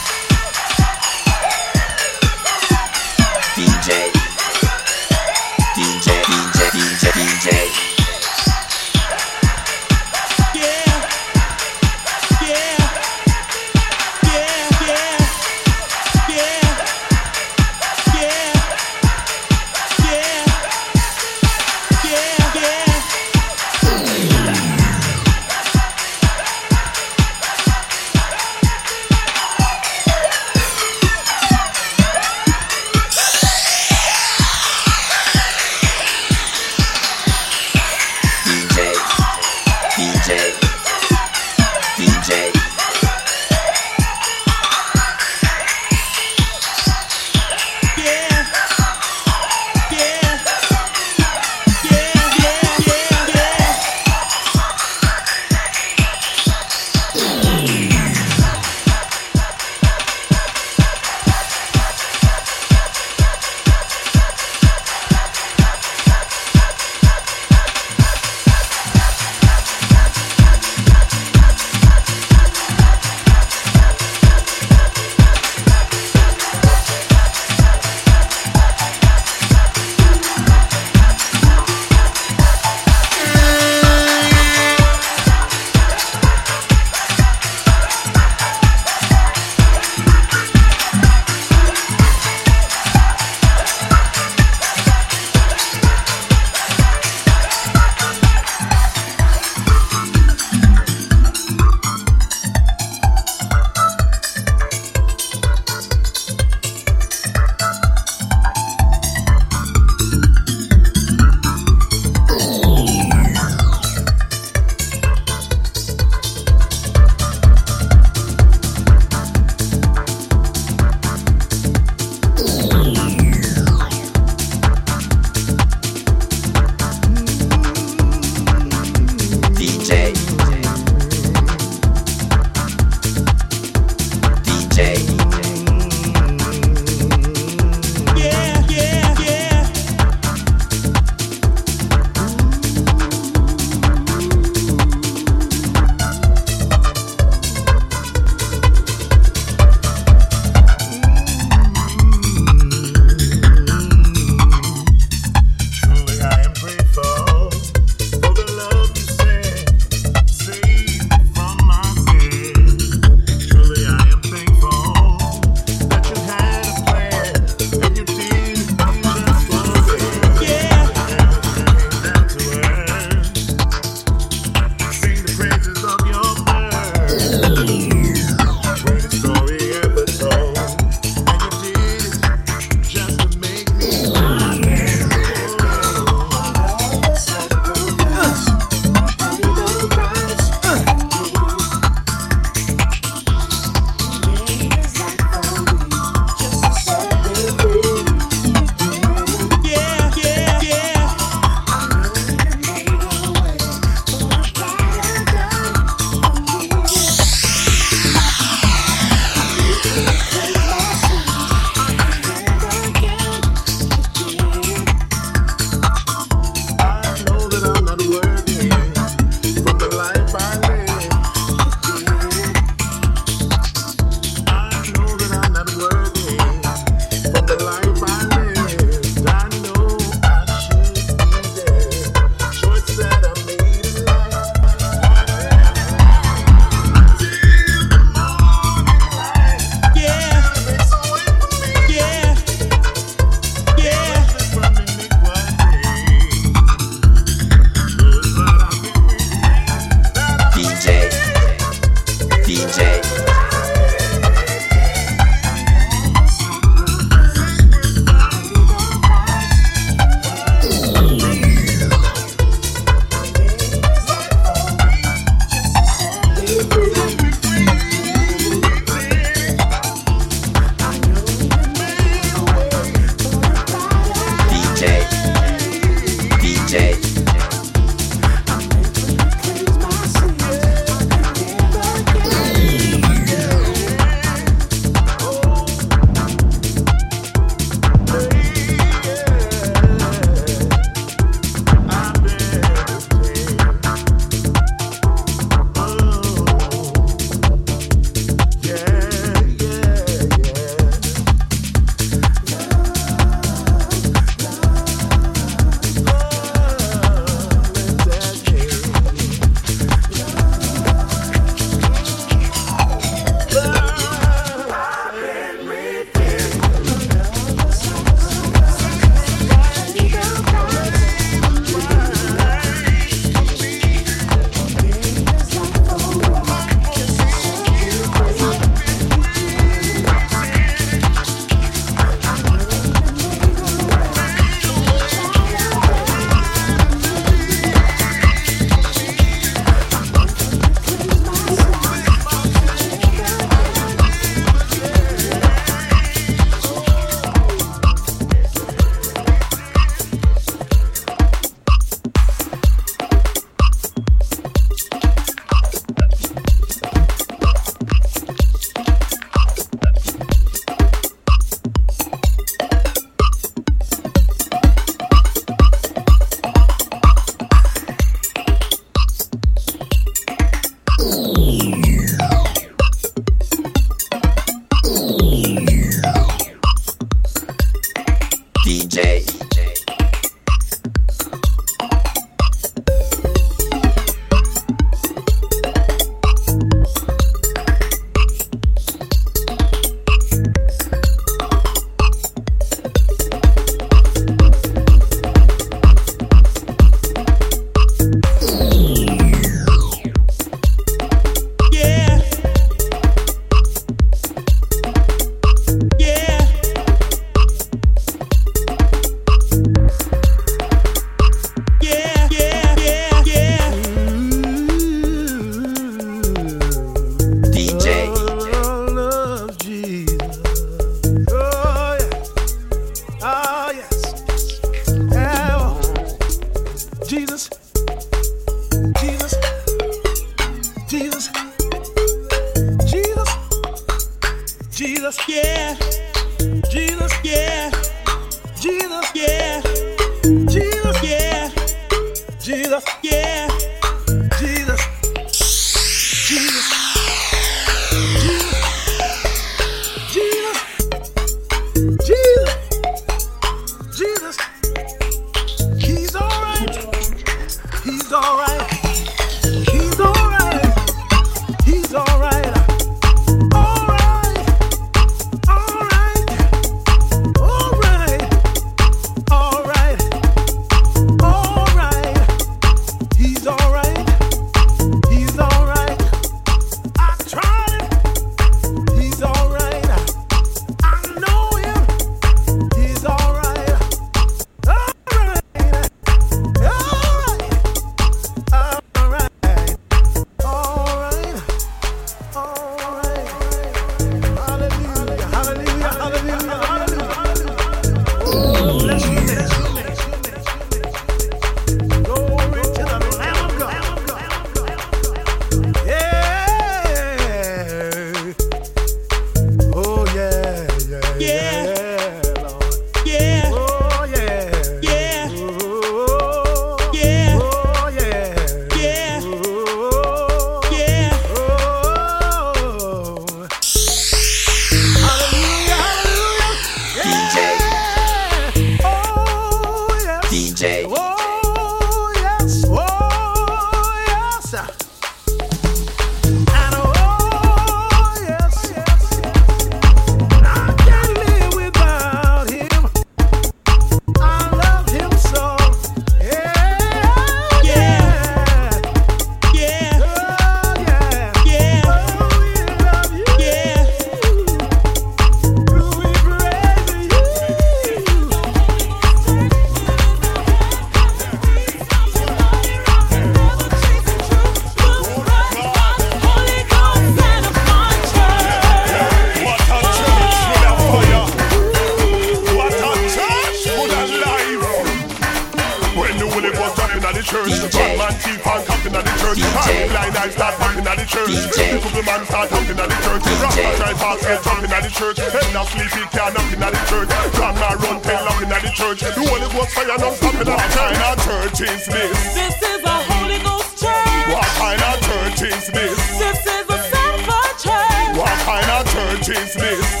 DJ. 581.31 581.79
Couple 581.79 582.03
man 582.03 582.25
start 582.27 582.49
jumping 582.51 582.79
at 582.79 582.89
the 582.91 582.97
church. 583.07 583.23
Rock 583.39 583.55
drive 583.55 583.97
pass 583.97 584.19
get 584.21 584.43
jumping 584.43 584.71
at 584.71 584.83
the 584.83 584.91
church. 584.91 585.17
Head 585.17 585.47
not 585.55 585.67
sleepy, 585.71 586.03
can't 586.11 586.35
up 586.35 586.51
in 586.51 586.59
at 586.59 586.71
the 586.75 586.81
church. 586.91 587.09
Grandma 587.31 587.69
run 587.79 587.97
tell 588.03 588.27
up 588.27 588.41
in 588.43 588.51
at 588.51 588.61
the 588.61 588.71
church. 588.75 588.99
The 588.99 589.11
Holy 589.15 589.47
Ghost 589.55 589.71
fire 589.71 589.95
not 589.95 590.13
stopping 590.19 590.43
at 590.43 590.51
the 590.51 590.55
church. 590.75 590.75
What 590.75 590.75
kind 590.75 590.99
of 591.07 591.15
church 591.23 591.59
is 591.63 591.83
this? 591.87 592.17
This 592.35 592.57
is 592.59 592.81
a 592.83 592.97
Holy 593.07 593.39
Ghost 593.39 593.71
church. 593.79 594.27
What 594.35 594.49
kind 594.59 594.81
of 594.83 594.95
church 595.07 595.41
is 595.47 595.65
this? 595.71 595.99
This 596.19 596.41
is 596.43 596.65
a 596.67 596.79
Sanctified 596.91 597.55
church. 597.63 598.11
What 598.19 598.35
kind 598.43 598.69
of 598.75 598.81
church 598.91 599.27
is 599.31 599.53
this? 599.55 600.00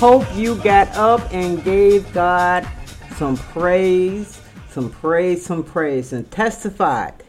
Hope 0.00 0.24
you 0.34 0.54
got 0.54 0.88
up 0.96 1.20
and 1.30 1.62
gave 1.62 2.10
God 2.14 2.66
some 3.16 3.36
praise, 3.36 4.40
some 4.70 4.88
praise, 4.88 5.44
some 5.44 5.62
praise, 5.62 6.14
and 6.14 6.30
testified 6.30 7.22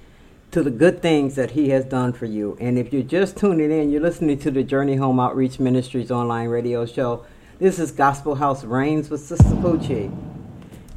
to 0.52 0.64
the 0.64 0.72
good 0.72 1.02
things 1.02 1.36
that 1.36 1.52
He 1.52 1.68
has 1.72 1.84
done 1.84 2.14
for 2.14 2.26
you. 2.26 2.58
And 2.62 2.80
if 2.80 2.94
you're 2.94 3.04
just 3.04 3.36
tuning 3.36 3.72
in, 3.72 3.92
you're 3.92 4.02
listening 4.02 4.40
to 4.40 4.52
the 4.52 4.64
Journey 4.64 4.96
Home 4.96 5.20
Outreach 5.20 5.60
Ministries 5.60 6.12
online 6.12 6.48
radio 6.48 6.86
show. 6.86 7.26
This 7.60 7.78
is 7.78 7.92
Gospel 7.92 8.36
House 8.36 8.64
Reigns 8.64 9.10
with 9.10 9.20
Sister 9.20 9.44
Poochie. 9.44 10.10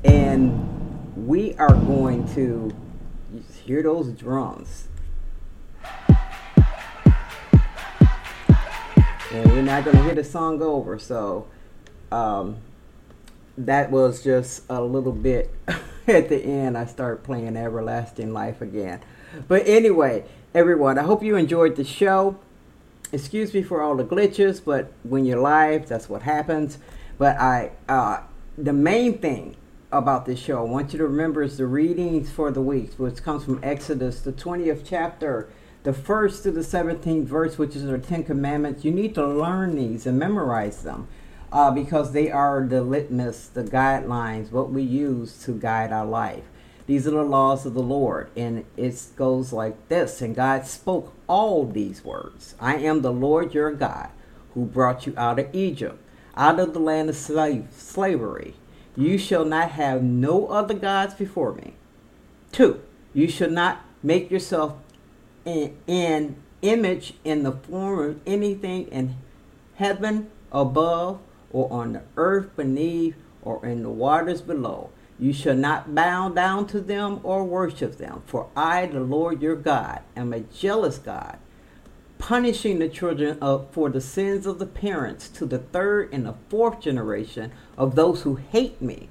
And 0.05 1.27
we 1.27 1.55
are 1.57 1.75
going 1.75 2.33
to 2.35 2.73
hear 3.65 3.83
those 3.83 4.13
drums. 4.13 4.87
and 9.33 9.51
we're 9.51 9.63
not 9.63 9.85
going 9.85 9.97
to 9.97 10.03
hear 10.05 10.15
the 10.15 10.23
song 10.23 10.63
over. 10.63 10.97
So 11.01 11.49
um, 12.13 12.57
that 13.57 13.91
was 13.91 14.23
just 14.23 14.63
a 14.69 14.81
little 14.81 15.13
bit 15.13 15.55
at 16.07 16.29
the 16.29 16.43
end. 16.43 16.77
I 16.77 16.87
start 16.87 17.23
playing 17.23 17.57
Everlasting 17.57 18.33
Life 18.33 18.61
again. 18.61 19.01
But 19.49 19.67
anyway, 19.67 20.25
everyone, 20.55 20.99
I 20.99 21.03
hope 21.03 21.23
you 21.23 21.37
enjoyed 21.37 21.77
the 21.77 21.85
show. 21.85 22.39
Excuse 23.13 23.55
me 23.55 23.63
for 23.63 23.81
all 23.81 23.97
the 23.97 24.05
glitches, 24.05 24.65
but 24.65 24.93
when 25.03 25.25
you're 25.25 25.41
live, 25.41 25.89
that's 25.89 26.09
what 26.09 26.23
happens. 26.23 26.79
But 27.17 27.37
I, 27.39 27.71
uh, 27.89 28.23
the 28.59 28.73
main 28.73 29.19
thing 29.19 29.57
about 29.93 30.27
this 30.27 30.41
show, 30.41 30.59
I 30.59 30.69
want 30.69 30.93
you 30.93 30.99
to 30.99 31.07
remember 31.07 31.43
is 31.43 31.57
the 31.57 31.67
readings 31.67 32.31
for 32.31 32.51
the 32.51 32.61
weeks, 32.61 32.99
which 32.99 33.23
comes 33.23 33.45
from 33.45 33.61
Exodus, 33.63 34.21
the 34.21 34.33
20th 34.33 34.83
chapter 34.85 35.49
the 35.85 35.93
first 35.93 36.43
to 36.43 36.51
the 36.51 36.63
17th 36.63 37.27
verse, 37.27 37.59
which 37.59 37.77
is 37.77 37.85
the 37.85 37.99
Ten 37.99 38.25
Commandments, 38.25 38.85
you 38.85 38.91
need 38.91 39.15
to 39.15 39.27
learn 39.27 39.77
these 39.77 40.07
and 40.07 40.19
memorize 40.19 40.83
them 40.83 41.07
uh, 41.53 41.71
because 41.71 42.13
they 42.13 42.31
are 42.31 42.65
the 42.67 42.83
litmus, 42.83 43.47
the 43.49 43.65
guidelines, 43.65 44.51
what 44.51 44.71
we 44.71 44.83
use 44.83 45.43
to 45.45 45.53
guide 45.53 45.93
our 45.93 46.07
life. 46.07 46.45
These 46.87 47.07
are 47.07 47.13
the 47.13 47.23
laws 47.23 47.65
of 47.65 47.75
the 47.75 47.83
Lord, 47.83 48.31
and 48.37 48.65
it 48.77 49.03
goes 49.17 49.53
like 49.53 49.89
this. 49.89 50.21
And 50.21 50.35
God 50.35 50.67
spoke 50.67 51.15
all 51.27 51.67
these 51.67 52.05
words 52.05 52.55
I 52.61 52.77
am 52.77 53.03
the 53.03 53.13
Lord 53.13 53.55
your 53.55 53.73
God 53.73 54.11
who 54.53 54.67
brought 54.67 55.07
you 55.07 55.15
out 55.17 55.39
of 55.39 55.55
Egypt, 55.55 55.99
out 56.37 56.61
of 56.61 56.75
the 56.75 56.81
land 56.81 57.09
of 57.09 57.17
slave, 57.17 57.69
slavery. 57.73 58.55
You 58.97 59.19
shall 59.19 59.45
not 59.45 59.73
have 59.73 60.03
no 60.03 60.47
other 60.49 60.75
gods 60.75 61.15
before 61.15 61.55
me. 61.55 61.75
Two, 62.53 62.81
you 63.13 63.29
shall 63.29 63.51
not 63.51 63.85
make 64.03 64.31
yourself 64.31 64.77
an, 65.45 65.75
in 65.87 66.37
image 66.63 67.15
in 67.25 67.43
the 67.43 67.53
form 67.53 68.11
of 68.11 68.21
anything 68.27 68.87
in 68.89 69.17
heaven 69.77 70.31
above 70.53 71.21
or 71.55 71.73
on 71.73 71.95
the 71.95 72.03
earth 72.19 72.55
beneath 72.57 73.15
or 73.41 73.65
in 73.65 73.83
the 73.83 73.89
waters 73.89 74.43
below. 74.43 74.91
You 75.19 75.33
shall 75.33 75.55
not 75.55 75.95
bow 75.95 76.29
down 76.31 76.67
to 76.69 76.81
them 76.81 77.21
or 77.23 77.45
worship 77.45 77.97
them, 77.97 78.23
for 78.27 78.49
I, 78.57 78.87
the 78.87 79.01
Lord 79.01 79.41
your 79.41 79.55
God, 79.55 80.01
am 80.17 80.33
a 80.33 80.41
jealous 80.41 80.99
God, 80.99 81.39
punishing 82.19 82.81
the 82.81 82.89
children 82.89 83.39
of, 83.41 83.69
for 83.71 83.89
the 83.89 84.01
sins 84.01 84.45
of 84.45 84.59
the 84.59 84.67
parents 84.67 85.29
to 85.29 85.47
the 85.47 85.59
third 85.59 86.13
and 86.13 86.27
the 86.27 86.35
fourth 86.49 86.81
generation 86.81 87.53
of 87.79 87.95
those 87.95 88.23
who 88.23 88.35
hate 88.35 88.83
me, 88.83 89.09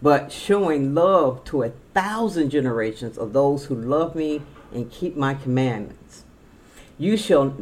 but 0.00 0.30
showing 0.30 0.94
love 0.94 1.42
to 1.44 1.64
a 1.64 1.72
thousand 1.92 2.50
generations 2.50 3.18
of 3.18 3.32
those 3.32 3.64
who 3.64 3.74
love 3.74 4.14
me 4.14 4.42
and 4.72 4.92
keep 4.92 5.16
my 5.16 5.34
commandments. 5.34 6.22
You 6.98 7.16
shall 7.16 7.56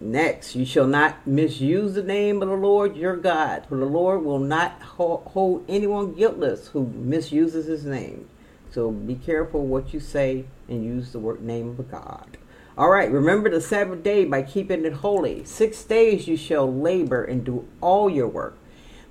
next 0.00 0.56
you 0.56 0.64
shall 0.64 0.86
not 0.86 1.26
misuse 1.26 1.94
the 1.94 2.02
name 2.02 2.42
of 2.42 2.48
the 2.48 2.56
Lord 2.56 2.96
your 2.96 3.16
God, 3.16 3.66
for 3.68 3.76
the 3.76 3.84
Lord 3.84 4.24
will 4.24 4.38
not 4.38 4.80
hold 4.82 5.64
anyone 5.68 6.14
guiltless 6.14 6.68
who 6.68 6.86
misuses 6.86 7.66
his 7.66 7.84
name. 7.84 8.28
So 8.70 8.90
be 8.90 9.16
careful 9.16 9.66
what 9.66 9.92
you 9.92 10.00
say 10.00 10.44
and 10.68 10.84
use 10.84 11.12
the 11.12 11.18
word 11.18 11.42
name 11.42 11.76
of 11.78 11.90
God. 11.90 12.38
All 12.78 12.88
right, 12.88 13.10
remember 13.10 13.50
the 13.50 13.60
Sabbath 13.60 14.02
day 14.02 14.24
by 14.24 14.42
keeping 14.42 14.84
it 14.84 14.92
holy. 14.94 15.44
Six 15.44 15.82
days 15.82 16.26
you 16.26 16.36
shall 16.36 16.72
labor 16.72 17.24
and 17.24 17.44
do 17.44 17.66
all 17.80 18.08
your 18.08 18.28
work. 18.28 18.56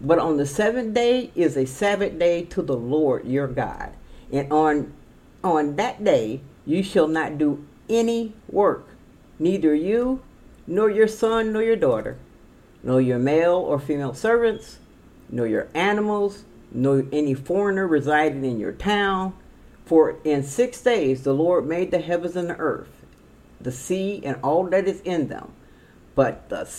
But 0.01 0.17
on 0.17 0.37
the 0.37 0.45
seventh 0.45 0.93
day 0.93 1.31
is 1.35 1.57
a 1.57 1.65
Sabbath 1.65 2.17
day 2.17 2.43
to 2.45 2.61
the 2.61 2.75
Lord 2.75 3.25
your 3.25 3.47
God. 3.47 3.91
And 4.31 4.51
on 4.51 4.93
on 5.43 5.75
that 5.75 6.03
day 6.03 6.41
you 6.65 6.83
shall 6.83 7.07
not 7.07 7.37
do 7.37 7.65
any 7.89 8.33
work, 8.49 8.87
neither 9.39 9.73
you, 9.73 10.21
nor 10.69 10.89
your 10.89 11.07
son, 11.07 11.51
nor 11.51 11.63
your 11.63 11.75
daughter, 11.75 12.15
nor 12.83 13.01
your 13.01 13.17
male 13.17 13.55
or 13.55 13.79
female 13.79 14.13
servants, 14.13 14.77
nor 15.27 15.47
your 15.47 15.67
animals, 15.73 16.45
nor 16.71 17.05
any 17.11 17.33
foreigner 17.33 17.87
residing 17.87 18.45
in 18.45 18.59
your 18.59 18.71
town. 18.71 19.33
For 19.85 20.17
in 20.23 20.43
six 20.43 20.79
days 20.81 21.23
the 21.23 21.33
Lord 21.33 21.65
made 21.65 21.89
the 21.89 21.99
heavens 21.99 22.35
and 22.35 22.51
the 22.51 22.57
earth, 22.57 23.03
the 23.59 23.71
sea, 23.71 24.21
and 24.23 24.37
all 24.43 24.63
that 24.67 24.87
is 24.87 25.01
in 25.01 25.27
them. 25.27 25.51
But 26.13 26.49
the 26.49 26.69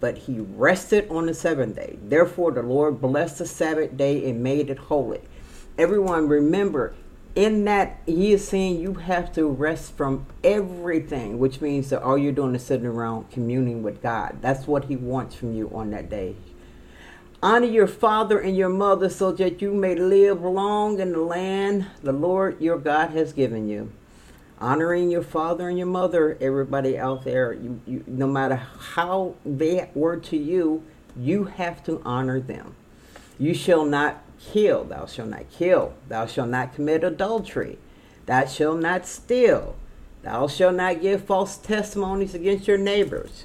but 0.00 0.16
he 0.16 0.40
rested 0.40 1.10
on 1.10 1.26
the 1.26 1.34
seventh 1.34 1.76
day. 1.76 1.98
Therefore 2.02 2.52
the 2.52 2.62
Lord 2.62 3.00
blessed 3.00 3.38
the 3.38 3.46
Sabbath 3.46 3.94
day 3.96 4.28
and 4.30 4.42
made 4.42 4.70
it 4.70 4.78
holy. 4.78 5.20
Everyone 5.76 6.28
remember 6.28 6.94
in 7.34 7.64
that 7.64 8.00
he 8.06 8.32
is 8.32 8.46
saying 8.46 8.80
you 8.80 8.94
have 8.94 9.32
to 9.32 9.46
rest 9.46 9.96
from 9.96 10.26
everything 10.44 11.38
which 11.38 11.60
means 11.60 11.90
that 11.90 12.02
all 12.02 12.16
you're 12.16 12.32
doing 12.32 12.54
is 12.54 12.64
sitting 12.64 12.86
around 12.86 13.30
communing 13.30 13.82
with 13.82 14.02
god. 14.02 14.38
That's 14.40 14.66
what 14.66 14.84
he 14.84 14.96
wants 14.96 15.34
from 15.34 15.54
you 15.54 15.70
on 15.74 15.90
that 15.90 16.08
day. 16.08 16.36
Honor 17.42 17.66
your 17.66 17.88
father 17.88 18.38
and 18.38 18.56
your 18.56 18.68
mother 18.68 19.10
so 19.10 19.32
that 19.32 19.60
you 19.60 19.72
may 19.72 19.94
live 19.94 20.42
long 20.42 21.00
in 21.00 21.12
the 21.12 21.20
land 21.20 21.86
the 22.02 22.12
lord 22.12 22.60
your 22.60 22.78
god 22.78 23.10
has 23.10 23.32
given 23.32 23.68
you. 23.68 23.90
Honoring 24.60 25.10
your 25.10 25.22
father 25.22 25.68
and 25.68 25.76
your 25.76 25.88
mother 25.88 26.38
everybody 26.40 26.96
out 26.96 27.24
there 27.24 27.52
you, 27.52 27.80
you 27.84 28.04
no 28.06 28.28
matter 28.28 28.56
how 28.94 29.34
they 29.44 29.90
were 29.94 30.16
to 30.18 30.36
you 30.36 30.84
you 31.16 31.44
have 31.44 31.82
to 31.84 32.00
honor 32.04 32.38
them. 32.40 32.76
You 33.38 33.54
shall 33.54 33.84
not 33.84 34.23
kill, 34.52 34.84
thou 34.84 35.06
shalt 35.06 35.28
not 35.28 35.50
kill, 35.50 35.94
thou 36.08 36.26
shalt 36.26 36.50
not 36.50 36.74
commit 36.74 37.04
adultery, 37.04 37.78
thou 38.26 38.44
shalt 38.46 38.80
not 38.80 39.06
steal, 39.06 39.76
thou 40.22 40.46
shalt 40.46 40.74
not 40.74 41.00
give 41.00 41.24
false 41.24 41.56
testimonies 41.56 42.34
against 42.34 42.68
your 42.68 42.78
neighbors, 42.78 43.44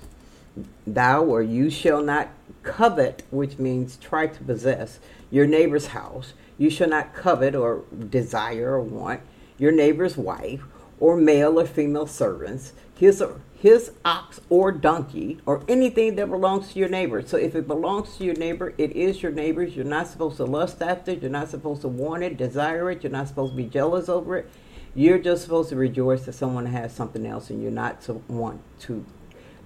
thou 0.86 1.24
or 1.24 1.42
you 1.42 1.70
shall 1.70 2.02
not 2.02 2.30
covet, 2.64 3.24
which 3.32 3.58
means 3.58 3.98
try 3.98 4.28
to 4.28 4.44
possess, 4.44 5.00
your 5.32 5.48
neighbor's 5.48 5.88
house, 5.88 6.34
you 6.58 6.70
shall 6.70 6.90
not 6.90 7.14
covet 7.14 7.56
or 7.56 7.84
desire 8.10 8.74
or 8.74 8.82
want 8.82 9.22
your 9.58 9.72
neighbor's 9.72 10.18
wife 10.18 10.62
or 11.00 11.16
male 11.16 11.60
or 11.60 11.66
female 11.66 12.08
servants, 12.08 12.74
his 12.96 13.22
or 13.22 13.40
his 13.60 13.92
ox 14.06 14.40
or 14.50 14.72
donkey 14.72 15.38
or 15.46 15.64
anything 15.68 16.16
that 16.16 16.30
belongs 16.30 16.72
to 16.72 16.80
your 16.80 16.88
neighbor. 16.88 17.22
So 17.22 17.36
if 17.38 17.56
it 17.56 17.68
belongs 17.68 18.16
to 18.18 18.24
your 18.24 18.36
neighbor, 18.36 18.74
it 18.78 18.94
is 18.94 19.22
your 19.22 19.34
neighbor's. 19.34 19.76
You're 19.76 19.86
not 19.86 20.08
supposed 20.08 20.38
to 20.38 20.46
lust 20.46 20.82
after 20.82 21.12
it. 21.12 21.22
You're 21.22 21.30
not 21.30 21.50
supposed 21.50 21.82
to 21.82 21.90
want 21.90 22.24
it, 22.24 22.38
desire 22.38 22.90
it. 22.90 23.04
You're 23.04 23.12
not 23.12 23.28
supposed 23.28 23.54
to 23.54 23.58
be 23.58 23.66
jealous 23.66 24.08
over 24.08 24.38
it. 24.38 24.50
You're 24.96 25.20
just 25.20 25.44
supposed 25.44 25.70
to 25.70 25.76
rejoice 25.76 26.26
that 26.26 26.34
someone 26.34 26.68
has 26.68 26.94
something 26.94 27.26
else, 27.26 27.50
and 27.50 27.62
you're 27.62 27.72
not 27.72 28.02
to 28.04 28.14
want 28.28 28.62
to 28.82 29.06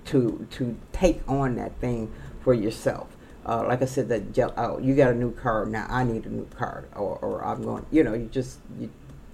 to 0.06 0.48
to 0.52 0.78
take 0.92 1.22
on 1.30 1.56
that 1.56 1.80
thing 1.80 2.12
for 2.44 2.54
yourself. 2.54 3.16
Uh, 3.46 3.64
like 3.68 3.82
I 3.82 3.86
said, 3.86 4.10
that 4.10 4.34
je- 4.34 4.54
oh, 4.58 4.80
you 4.80 4.96
got 4.96 5.12
a 5.12 5.16
new 5.16 5.32
car 5.32 5.66
now. 5.66 5.86
I 5.90 6.04
need 6.04 6.26
a 6.26 6.30
new 6.30 6.46
car, 6.58 6.86
or, 6.96 7.18
or 7.20 7.46
I'm 7.46 7.64
going. 7.64 7.86
You 7.92 8.04
know, 8.04 8.14
you 8.14 8.26
just 8.26 8.60
you 8.80 8.90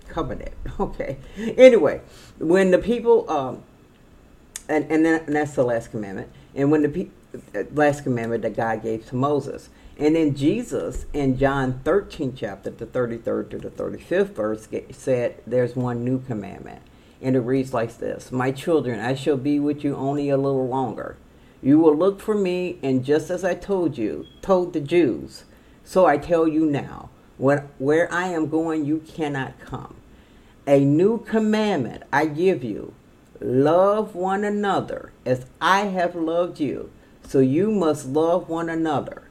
covenant. 0.09 0.53
Okay. 0.79 1.17
Anyway, 1.37 2.01
when 2.37 2.71
the 2.71 2.77
people 2.77 3.29
um, 3.29 3.63
and 4.69 4.89
and, 4.89 5.05
then, 5.05 5.23
and 5.25 5.35
that's 5.35 5.53
the 5.53 5.63
last 5.63 5.91
commandment. 5.91 6.29
And 6.55 6.71
when 6.71 6.83
the 6.83 6.89
pe- 6.89 7.07
uh, 7.55 7.63
last 7.73 8.03
commandment 8.03 8.43
that 8.43 8.55
God 8.55 8.83
gave 8.83 9.05
to 9.07 9.15
Moses, 9.15 9.69
and 9.97 10.15
then 10.15 10.35
Jesus 10.35 11.05
in 11.11 11.37
John 11.37 11.81
13 11.83 12.33
chapter, 12.35 12.69
the 12.69 12.85
33rd 12.85 13.49
to 13.49 13.57
the 13.57 13.69
35th 13.69 14.35
verse, 14.35 14.67
said, 14.91 15.41
"There's 15.45 15.75
one 15.75 16.05
new 16.05 16.19
commandment." 16.19 16.81
And 17.21 17.35
it 17.35 17.41
reads 17.41 17.73
like 17.73 17.97
this 17.97 18.31
My 18.31 18.51
children, 18.51 18.99
I 18.99 19.15
shall 19.15 19.37
be 19.37 19.59
with 19.59 19.83
you 19.83 19.95
only 19.95 20.29
a 20.29 20.37
little 20.37 20.67
longer. 20.67 21.17
You 21.61 21.79
will 21.79 21.95
look 21.95 22.21
for 22.21 22.35
me, 22.35 22.79
and 22.81 23.03
just 23.03 23.29
as 23.29 23.43
I 23.43 23.53
told 23.53 23.97
you, 23.97 24.25
told 24.41 24.71
the 24.71 24.79
Jews, 24.79 25.43
so 25.83 26.05
I 26.05 26.17
tell 26.17 26.47
you 26.47 26.65
now, 26.65 27.09
when, 27.37 27.67
where 27.79 28.11
I 28.13 28.27
am 28.27 28.47
going, 28.47 28.85
you 28.85 28.99
cannot 28.99 29.59
come. 29.59 29.95
A 30.65 30.79
new 30.79 31.17
commandment 31.17 32.03
I 32.13 32.27
give 32.27 32.63
you 32.63 32.93
love 33.41 34.15
one 34.15 34.43
another 34.43 35.11
as 35.25 35.45
I 35.61 35.81
have 35.81 36.15
loved 36.15 36.59
you. 36.59 36.91
So 37.27 37.39
you 37.39 37.71
must 37.71 38.07
love 38.07 38.49
one 38.49 38.69
another. 38.69 39.23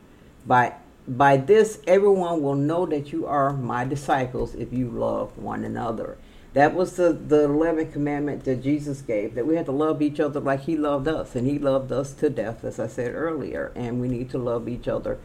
By 0.46 0.74
by 1.06 1.38
this 1.38 1.80
everyone 1.86 2.42
will 2.42 2.54
know 2.54 2.84
that 2.86 3.12
you 3.12 3.26
are 3.26 3.52
my 3.52 3.84
disciples 3.84 4.54
if 4.54 4.72
you 4.72 4.88
love 4.88 5.36
one 5.38 5.64
another. 5.64 6.16
That 6.54 6.74
was 6.74 6.96
the 6.96 7.12
the 7.12 7.44
eleventh 7.44 7.92
commandment 7.92 8.44
that 8.44 8.62
Jesus 8.62 9.00
gave 9.02 9.34
that 9.34 9.46
we 9.46 9.56
had 9.56 9.66
to 9.66 9.72
love 9.72 10.00
each 10.00 10.20
other 10.20 10.40
like 10.40 10.60
He 10.60 10.76
loved 10.76 11.08
us, 11.08 11.34
and 11.34 11.46
He 11.46 11.58
loved 11.58 11.92
us 11.92 12.12
to 12.14 12.30
death, 12.30 12.64
as 12.64 12.78
I 12.78 12.86
said 12.86 13.14
earlier. 13.14 13.72
And 13.74 14.00
we 14.00 14.08
need 14.08 14.30
to 14.30 14.38
love 14.38 14.68
each 14.68 14.88
other 14.88 15.18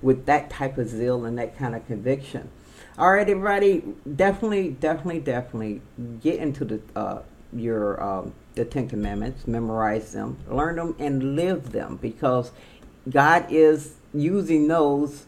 with 0.00 0.26
that 0.26 0.50
type 0.50 0.78
of 0.78 0.88
zeal 0.88 1.24
and 1.24 1.38
that 1.38 1.56
kind 1.58 1.74
of 1.74 1.86
conviction. 1.86 2.50
All 2.96 3.12
right, 3.12 3.28
everybody, 3.28 3.82
definitely, 4.16 4.70
definitely, 4.70 5.20
definitely 5.20 5.82
get 6.20 6.40
into 6.40 6.64
the 6.64 6.80
uh, 6.96 7.22
your 7.52 8.02
um, 8.02 8.34
the 8.54 8.64
Ten 8.64 8.88
Commandments, 8.88 9.46
memorize 9.46 10.12
them, 10.12 10.38
learn 10.48 10.76
them, 10.76 10.94
and 10.98 11.36
live 11.36 11.72
them 11.72 11.98
because 12.00 12.50
God 13.08 13.46
is 13.50 13.94
using 14.12 14.68
those 14.68 15.26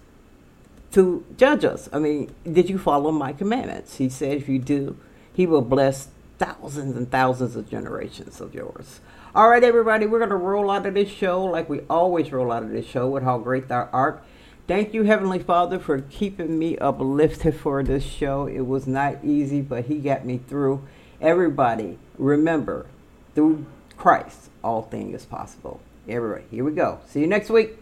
to 0.92 1.24
judge 1.36 1.64
us. 1.64 1.88
I 1.92 1.98
mean, 1.98 2.34
did 2.50 2.68
you 2.68 2.78
follow 2.78 3.12
my 3.12 3.32
commandments? 3.32 3.96
He 3.96 4.08
said, 4.08 4.36
if 4.36 4.48
you 4.48 4.58
do, 4.58 4.96
He 5.32 5.46
will 5.46 5.62
bless 5.62 6.08
thousands 6.38 6.96
and 6.96 7.10
thousands 7.10 7.54
of 7.56 7.70
generations 7.70 8.40
of 8.40 8.54
yours. 8.54 9.00
All 9.34 9.48
right, 9.48 9.62
everybody, 9.62 10.06
we're 10.06 10.18
going 10.18 10.30
to 10.30 10.36
roll 10.36 10.70
out 10.70 10.86
of 10.86 10.94
this 10.94 11.08
show 11.08 11.44
like 11.44 11.68
we 11.68 11.80
always 11.88 12.32
roll 12.32 12.50
out 12.50 12.64
of 12.64 12.70
this 12.70 12.86
show 12.86 13.08
with 13.08 13.22
how 13.22 13.38
great 13.38 13.68
thou 13.68 13.88
art. 13.92 14.24
Thank 14.66 14.92
you, 14.92 15.04
Heavenly 15.04 15.38
Father, 15.38 15.78
for 15.78 16.00
keeping 16.00 16.58
me 16.58 16.76
uplifted 16.78 17.54
for 17.54 17.82
this 17.82 18.04
show. 18.04 18.46
It 18.46 18.66
was 18.66 18.86
not 18.86 19.24
easy, 19.24 19.60
but 19.60 19.84
He 19.84 19.98
got 19.98 20.24
me 20.24 20.38
through. 20.38 20.86
Everybody, 21.20 21.98
remember, 22.20 22.86
through 23.34 23.66
Christ, 23.96 24.50
all 24.62 24.82
things 24.82 25.22
is 25.22 25.26
possible. 25.26 25.80
Everybody, 26.08 26.44
here 26.50 26.64
we 26.64 26.72
go. 26.72 27.00
See 27.08 27.20
you 27.20 27.26
next 27.26 27.50
week. 27.50 27.76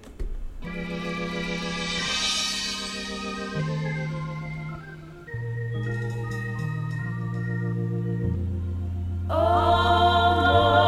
I 9.30 10.88